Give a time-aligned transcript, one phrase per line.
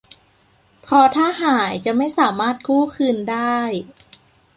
[0.81, 3.57] เพราะถ้าหายจะไม่สามารถกู้คืนได้